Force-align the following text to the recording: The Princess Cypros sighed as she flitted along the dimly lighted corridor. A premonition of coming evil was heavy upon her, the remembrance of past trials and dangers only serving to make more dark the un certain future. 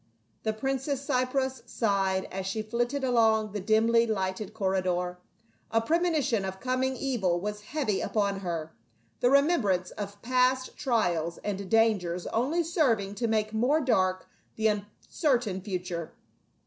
The 0.41 0.51
Princess 0.53 0.99
Cypros 1.05 1.61
sighed 1.67 2.27
as 2.31 2.47
she 2.47 2.63
flitted 2.63 3.03
along 3.03 3.51
the 3.51 3.59
dimly 3.59 4.07
lighted 4.07 4.51
corridor. 4.51 5.19
A 5.69 5.79
premonition 5.79 6.43
of 6.43 6.59
coming 6.59 6.97
evil 6.97 7.39
was 7.39 7.61
heavy 7.61 8.01
upon 8.01 8.39
her, 8.39 8.73
the 9.19 9.29
remembrance 9.29 9.91
of 9.91 10.19
past 10.23 10.75
trials 10.75 11.37
and 11.43 11.69
dangers 11.69 12.25
only 12.25 12.63
serving 12.63 13.13
to 13.13 13.27
make 13.27 13.53
more 13.53 13.79
dark 13.79 14.27
the 14.55 14.67
un 14.69 14.87
certain 15.07 15.61
future. 15.61 16.11